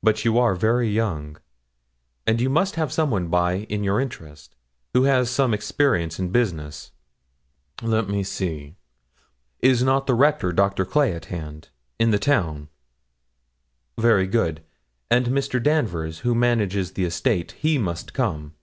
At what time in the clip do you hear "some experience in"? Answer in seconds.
5.28-6.30